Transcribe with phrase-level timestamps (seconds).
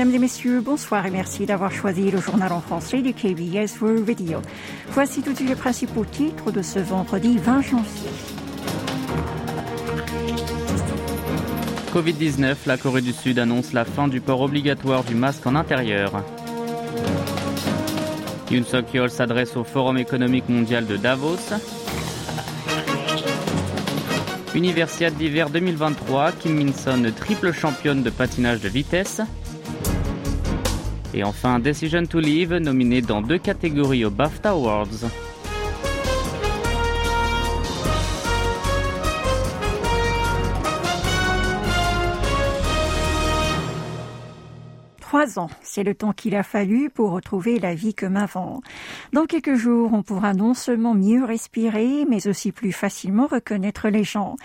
[0.00, 4.08] Mesdames et messieurs, bonsoir et merci d'avoir choisi le journal en français du KBS World
[4.08, 4.40] Radio.
[4.92, 8.08] Voici tous les principaux titres de ce vendredi 20 janvier.
[11.92, 16.24] Covid-19, la Corée du Sud annonce la fin du port obligatoire du masque en intérieur.
[18.50, 21.52] Yoon Suk-yeol s'adresse au Forum économique mondial de Davos.
[24.54, 29.20] Universiade d'hiver 2023, Kim Min-son, triple championne de patinage de vitesse.
[31.12, 35.10] Et enfin, Decision to Live, nominé dans deux catégories aux BAFTA Awards.
[45.10, 48.60] Trois ans, c'est le temps qu'il a fallu pour retrouver la vie comme avant.
[49.12, 54.04] Dans quelques jours, on pourra non seulement mieux respirer, mais aussi plus facilement reconnaître les
[54.04, 54.36] gens,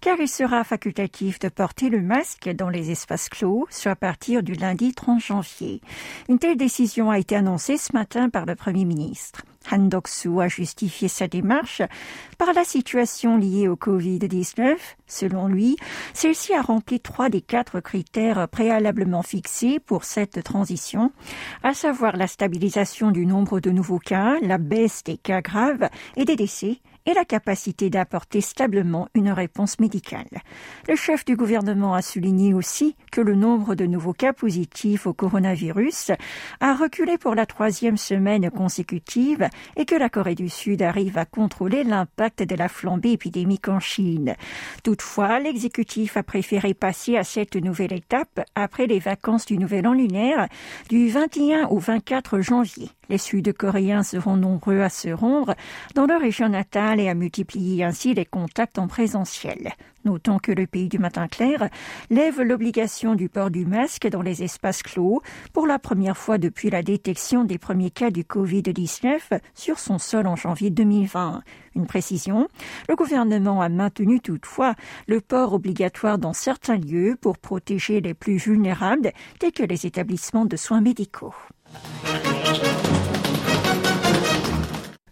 [0.00, 4.42] car il sera facultatif de porter le masque dans les espaces clos, soit à partir
[4.42, 5.82] du lundi 30 janvier.
[6.30, 9.42] Une telle décision a été annoncée ce matin par le Premier ministre.
[9.70, 11.82] Han Dok-soo a justifié sa démarche
[12.38, 14.76] par la situation liée au Covid-19.
[15.06, 15.76] Selon lui,
[16.12, 21.12] celle-ci a rempli trois des quatre critères préalablement fixés pour cette transition,
[21.62, 26.24] à savoir la stabilisation du nombre de nouveaux cas, la baisse des cas graves et
[26.24, 30.28] des décès, et la capacité d'apporter stablement une réponse médicale.
[30.88, 35.12] Le chef du gouvernement a souligné aussi que le nombre de nouveaux cas positifs au
[35.12, 36.12] coronavirus
[36.60, 41.26] a reculé pour la troisième semaine consécutive et que la Corée du Sud arrive à
[41.26, 44.34] contrôler l'impact de la flambée épidémique en Chine.
[44.82, 49.92] Toutefois, l'exécutif a préféré passer à cette nouvelle étape après les vacances du Nouvel An
[49.92, 50.48] lunaire
[50.88, 52.90] du 21 au 24 janvier.
[53.10, 55.54] Les Sud-Coréens seront nombreux à se rendre
[55.94, 59.72] dans leur région natale et à multiplier ainsi les contacts en présentiel.
[60.04, 61.70] Notons que le pays du matin clair
[62.10, 65.22] lève l'obligation du port du masque dans les espaces clos
[65.52, 70.26] pour la première fois depuis la détection des premiers cas du Covid-19 sur son sol
[70.26, 71.42] en janvier 2020.
[71.74, 72.48] Une précision,
[72.88, 74.74] le gouvernement a maintenu toutefois
[75.08, 80.44] le port obligatoire dans certains lieux pour protéger les plus vulnérables tels que les établissements
[80.44, 81.34] de soins médicaux.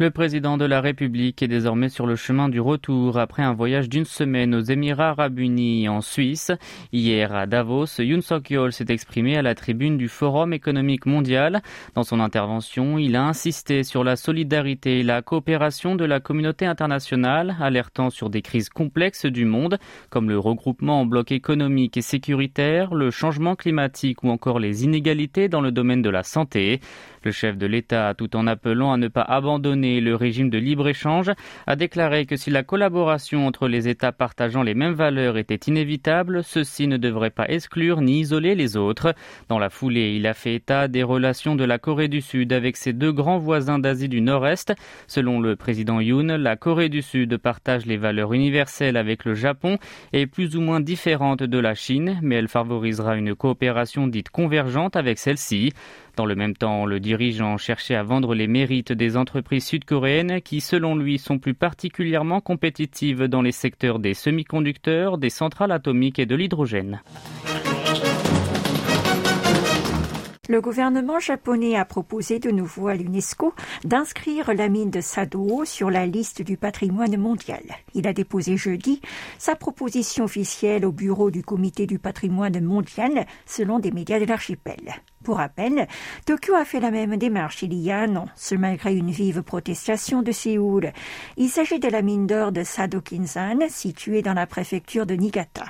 [0.00, 3.90] Le président de la République est désormais sur le chemin du retour après un voyage
[3.90, 6.52] d'une semaine aux Émirats arabes unis en Suisse.
[6.90, 11.60] Hier à Davos, Yoon Suk-yeol s'est exprimé à la tribune du Forum économique mondial.
[11.94, 16.64] Dans son intervention, il a insisté sur la solidarité et la coopération de la communauté
[16.64, 19.78] internationale, alertant sur des crises complexes du monde,
[20.08, 25.50] comme le regroupement en bloc économique et sécuritaire, le changement climatique ou encore les inégalités
[25.50, 26.80] dans le domaine de la santé.
[27.22, 31.32] Le chef de l'État, tout en appelant à ne pas abandonner le régime de libre-échange,
[31.66, 36.44] a déclaré que si la collaboration entre les États partageant les mêmes valeurs était inévitable,
[36.44, 39.14] ceci ne devrait pas exclure ni isoler les autres.
[39.48, 42.76] Dans la foulée, il a fait état des relations de la Corée du Sud avec
[42.76, 44.74] ses deux grands voisins d'Asie du Nord-Est.
[45.06, 49.78] Selon le président Yoon, la Corée du Sud partage les valeurs universelles avec le Japon
[50.12, 54.96] et plus ou moins différente de la Chine, mais elle favorisera une coopération dite convergente
[54.96, 55.72] avec celle-ci.
[56.20, 60.60] Dans le même temps, le dirigeant cherchait à vendre les mérites des entreprises sud-coréennes qui,
[60.60, 66.26] selon lui, sont plus particulièrement compétitives dans les secteurs des semi-conducteurs, des centrales atomiques et
[66.26, 67.00] de l'hydrogène.
[70.50, 75.90] Le gouvernement japonais a proposé de nouveau à l'UNESCO d'inscrire la mine de Sado sur
[75.90, 77.62] la liste du patrimoine mondial.
[77.94, 79.00] Il a déposé jeudi
[79.38, 84.96] sa proposition officielle au bureau du comité du patrimoine mondial selon des médias de l'archipel.
[85.22, 85.86] Pour rappel,
[86.26, 89.42] Tokyo a fait la même démarche il y a un an, ce malgré une vive
[89.42, 90.92] protestation de Séoul.
[91.36, 95.66] Il s'agit de la mine d'or de Sado-Kinzan, située dans la préfecture de Niigata.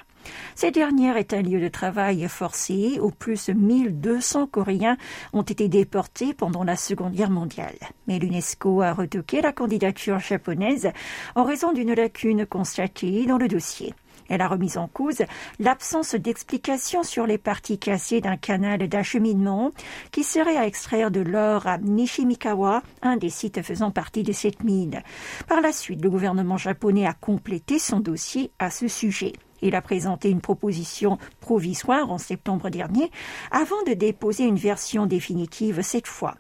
[0.55, 4.97] Cette dernière est un lieu de travail forcé où plus de 1200 Coréens
[5.33, 7.77] ont été déportés pendant la Seconde Guerre mondiale.
[8.07, 10.91] Mais l'UNESCO a retoqué la candidature japonaise
[11.35, 13.95] en raison d'une lacune constatée dans le dossier.
[14.31, 15.23] Elle a remis en cause
[15.59, 19.73] l'absence d'explication sur les parties cassées d'un canal d'acheminement
[20.13, 24.63] qui serait à extraire de l'or à Nishimikawa, un des sites faisant partie de cette
[24.63, 25.03] mine.
[25.49, 29.33] Par la suite, le gouvernement japonais a complété son dossier à ce sujet.
[29.63, 33.11] Il a présenté une proposition provisoire en septembre dernier
[33.51, 36.37] avant de déposer une version définitive cette fois.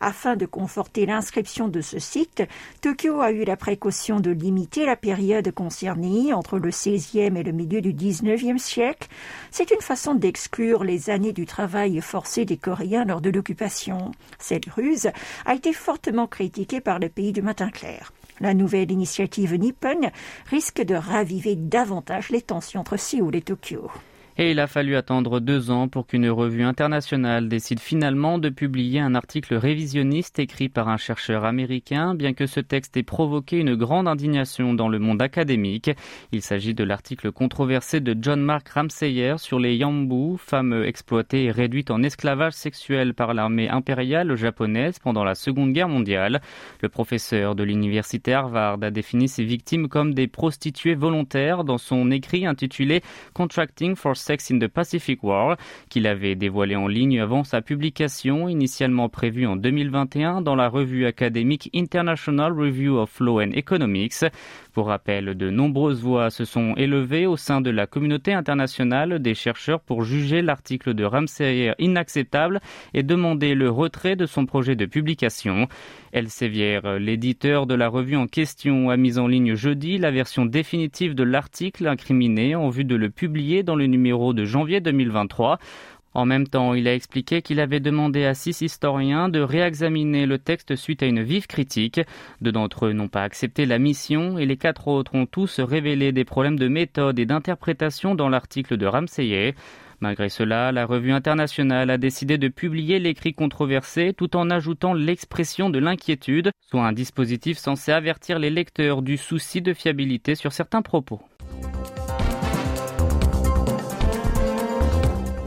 [0.00, 2.42] Afin de conforter l'inscription de ce site,
[2.80, 7.52] Tokyo a eu la précaution de limiter la période concernée entre le 16e et le
[7.52, 9.08] milieu du 19e siècle.
[9.50, 14.12] C'est une façon d'exclure les années du travail forcé des Coréens lors de l'occupation.
[14.38, 15.10] Cette ruse
[15.46, 18.12] a été fortement critiquée par le pays du matin clair.
[18.40, 20.10] La nouvelle initiative nippone
[20.50, 23.90] risque de raviver davantage les tensions entre Séoul et Tokyo.
[24.36, 28.98] Et il a fallu attendre deux ans pour qu'une revue internationale décide finalement de publier
[28.98, 33.76] un article révisionniste écrit par un chercheur américain, bien que ce texte ait provoqué une
[33.76, 35.92] grande indignation dans le monde académique.
[36.32, 41.50] Il s'agit de l'article controversé de John Mark Ramseyer sur les Yambu, femmes exploitées et
[41.52, 46.40] réduites en esclavage sexuel par l'armée impériale japonaise pendant la Seconde Guerre mondiale.
[46.80, 52.10] Le professeur de l'université Harvard a défini ces victimes comme des prostituées volontaires dans son
[52.10, 53.00] écrit intitulé
[53.32, 55.56] Contracting for Sex in the Pacific War,
[55.90, 61.04] qu'il avait dévoilé en ligne avant sa publication, initialement prévue en 2021 dans la revue
[61.04, 64.24] académique International Review of Law and Economics.
[64.72, 69.34] Pour rappel, de nombreuses voix se sont élevées au sein de la communauté internationale des
[69.34, 72.60] chercheurs pour juger l'article de Ramsayer inacceptable
[72.94, 75.68] et demander le retrait de son projet de publication.
[76.12, 81.14] Elsevier, l'éditeur de la revue en question, a mis en ligne jeudi la version définitive
[81.14, 85.58] de l'article incriminé en vue de le publier dans le numéro de janvier 2023.
[86.14, 90.38] En même temps, il a expliqué qu'il avait demandé à six historiens de réexaminer le
[90.38, 92.00] texte suite à une vive critique.
[92.40, 96.12] Deux d'entre eux n'ont pas accepté la mission et les quatre autres ont tous révélé
[96.12, 99.56] des problèmes de méthode et d'interprétation dans l'article de Ramseyer.
[100.00, 105.68] Malgré cela, la revue internationale a décidé de publier l'écrit controversé tout en ajoutant l'expression
[105.68, 110.82] de l'inquiétude, soit un dispositif censé avertir les lecteurs du souci de fiabilité sur certains
[110.82, 111.20] propos.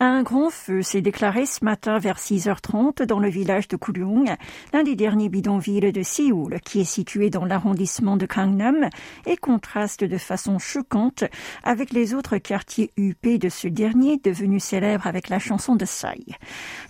[0.00, 4.34] Un grand feu s'est déclaré ce matin vers 6h30 dans le village de Kulung,
[4.72, 8.88] l'un des derniers bidonvilles de Séoul, qui est situé dans l'arrondissement de Gangnam
[9.24, 11.22] et contraste de façon choquante
[11.62, 16.24] avec les autres quartiers UP de ce dernier, devenu célèbre avec la chanson de Sai.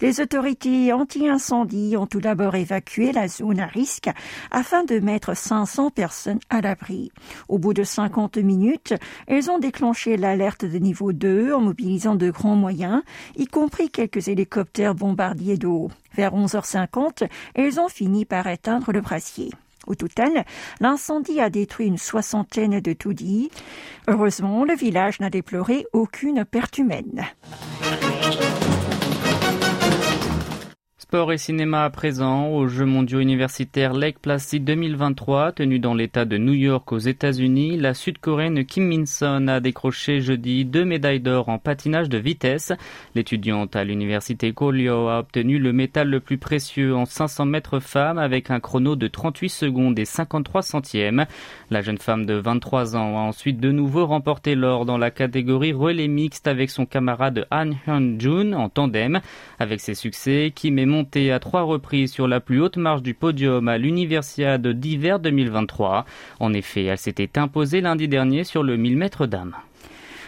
[0.01, 4.09] Les autorités anti-incendie ont tout d'abord évacué la zone à risque
[4.51, 7.13] afin de mettre 500 personnes à l'abri.
[7.49, 8.95] Au bout de 50 minutes,
[9.27, 12.94] elles ont déclenché l'alerte de niveau 2 en mobilisant de grands moyens
[13.37, 15.91] y compris quelques hélicoptères bombardiers d'eau.
[16.15, 19.51] Vers 11h50, ils ont fini par éteindre le brassier.
[19.87, 20.45] Au total,
[20.81, 23.51] l'incendie a détruit une soixantaine de taudis.
[24.09, 27.27] Heureusement, le village n'a déploré aucune perte humaine.
[31.15, 36.25] Sport et cinéma à présent aux Jeux mondiaux universitaires Lake Placid 2023 tenus dans l'État
[36.25, 37.77] de New York aux États-Unis.
[37.77, 42.73] La Sud-Coréenne Kim Min-son a décroché jeudi deux médailles d'or en patinage de vitesse.
[43.15, 48.19] L'étudiante à l'université Kollio a obtenu le métal le plus précieux en 500 mètres femmes
[48.19, 51.27] avec un chrono de 38 secondes et 53 centièmes.
[51.71, 55.73] La jeune femme de 23 ans a ensuite de nouveau remporté l'or dans la catégorie
[55.73, 59.21] relais mixte avec son camarade Han Hyun-jun en tandem.
[59.61, 60.87] Avec ses succès, Kim est
[61.33, 66.05] à trois reprises sur la plus haute marche du podium à l'Universiade d'hiver 2023.
[66.41, 69.55] En effet, elle s'était imposée lundi dernier sur le 1000 mètres dames.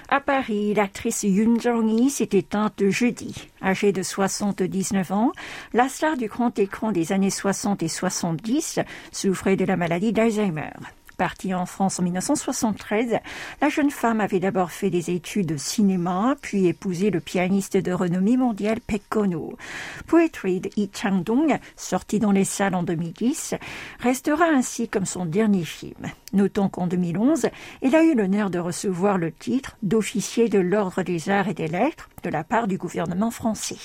[0.08, 3.48] À Paris, l'actrice Yoon Jong-hee s'est éteinte jeudi.
[3.60, 5.32] Âgée de 79 ans,
[5.74, 8.80] la star du grand écran des années 60 et 70
[9.10, 10.70] souffrait de la maladie d'Alzheimer.
[11.16, 13.20] Partie en France en 1973,
[13.62, 17.92] la jeune femme avait d'abord fait des études de cinéma, puis épousé le pianiste de
[17.92, 19.56] renommée mondiale Pek Kono.
[20.06, 23.54] Poetry de Yi Chang-dong, sorti dans les salles en 2010,
[24.00, 26.06] restera ainsi comme son dernier film.
[26.34, 27.48] Notons qu'en 2011,
[27.80, 31.68] il a eu l'honneur de recevoir le titre d'officier de l'Ordre des Arts et des
[31.68, 33.78] Lettres de la part du gouvernement français.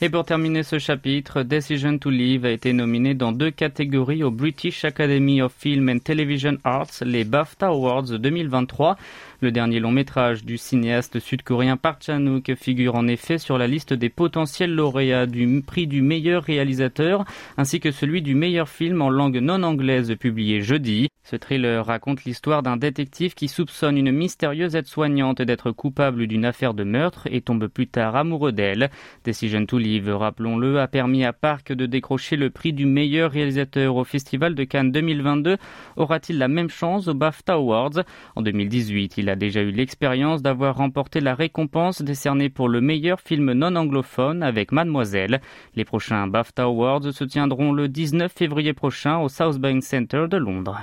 [0.00, 4.32] Et pour terminer ce chapitre, Decision to Live a été nominé dans deux catégories au
[4.32, 8.96] British Academy of Film and Television Arts, les BAFTA Awards 2023.
[9.40, 13.92] Le dernier long métrage du cinéaste sud-coréen Park Chan-wook figure en effet sur la liste
[13.92, 17.24] des potentiels lauréats du prix du meilleur réalisateur
[17.56, 21.08] ainsi que celui du meilleur film en langue non anglaise publié jeudi.
[21.26, 26.74] Ce thriller raconte l'histoire d'un détective qui soupçonne une mystérieuse aide-soignante d'être coupable d'une affaire
[26.74, 28.90] de meurtre et tombe plus tard amoureux d'elle.
[29.24, 33.96] Decision to Live, rappelons-le, a permis à Park de décrocher le prix du meilleur réalisateur
[33.96, 35.58] au Festival de Cannes 2022.
[35.96, 38.02] Aura-t-il la même chance aux BAFTA Awards?
[38.34, 43.20] En 2018, il a déjà eu l'expérience d'avoir remporté la récompense décernée pour le meilleur
[43.20, 45.42] film non anglophone avec Mademoiselle.
[45.76, 50.38] Les prochains BAFTA Awards se tiendront le 19 février prochain au South Bank Center de
[50.38, 50.80] Londres.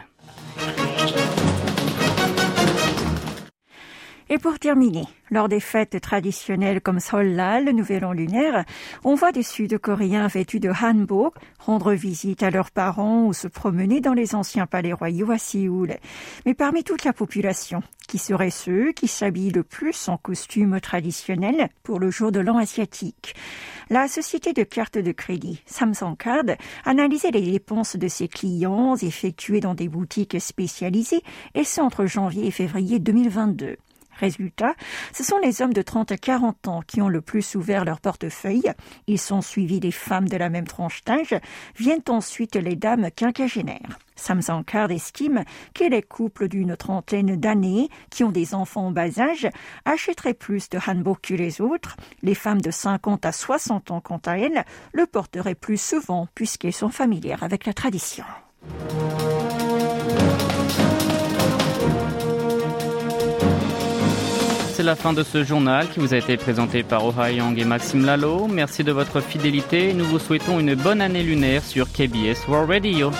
[4.33, 8.63] Et pour terminer, lors des fêtes traditionnelles comme Seollal, le nouvel an lunaire,
[9.03, 13.99] on voit des Sud-Coréens vêtus de hanbok rendre visite à leurs parents ou se promener
[13.99, 15.97] dans les anciens palais royaux à Séoul.
[16.45, 21.67] Mais parmi toute la population, qui seraient ceux qui s'habillent le plus en costume traditionnel
[21.83, 23.35] pour le jour de l'an asiatique?
[23.89, 29.59] La société de cartes de crédit Samsung Card analysait les dépenses de ses clients effectuées
[29.59, 31.21] dans des boutiques spécialisées
[31.53, 33.75] et c'est entre janvier et février 2022.
[34.21, 34.75] Résultat,
[35.13, 37.99] ce sont les hommes de 30 à 40 ans qui ont le plus ouvert leur
[37.99, 38.71] portefeuille.
[39.07, 41.35] Ils sont suivis des femmes de la même tranche d'âge.
[41.75, 43.97] Viennent ensuite les dames quinquagénaires.
[44.15, 49.19] Samsung Card estime que les couples d'une trentaine d'années qui ont des enfants en bas
[49.19, 49.49] âge
[49.85, 51.97] achèteraient plus de hanbok que les autres.
[52.21, 56.73] Les femmes de 50 à 60 ans, quant à elles, le porteraient plus souvent puisqu'elles
[56.73, 58.25] sont familières avec la tradition.
[64.81, 67.65] C'est la fin de ce journal qui vous a été présenté par Oh Young et
[67.65, 68.47] Maxime Lalo.
[68.47, 69.93] Merci de votre fidélité.
[69.93, 73.11] Nous vous souhaitons une bonne année lunaire sur KBS World Radio.